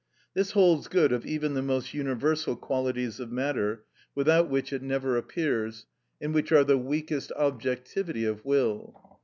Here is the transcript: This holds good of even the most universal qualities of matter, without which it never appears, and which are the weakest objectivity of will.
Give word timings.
This 0.33 0.53
holds 0.53 0.87
good 0.87 1.11
of 1.11 1.27
even 1.27 1.53
the 1.53 1.61
most 1.61 1.93
universal 1.93 2.55
qualities 2.55 3.19
of 3.19 3.31
matter, 3.31 3.85
without 4.15 4.49
which 4.49 4.73
it 4.73 4.81
never 4.81 5.15
appears, 5.15 5.85
and 6.19 6.33
which 6.33 6.51
are 6.51 6.63
the 6.63 6.75
weakest 6.79 7.31
objectivity 7.33 8.25
of 8.25 8.43
will. 8.43 9.19